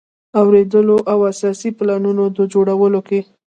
اوریدلو 0.39 0.97
او 1.11 1.19
اساسي 1.31 1.69
پلانونو 1.77 2.23
د 2.37 2.39
جوړولو 2.53 2.99
کې. 3.07 3.19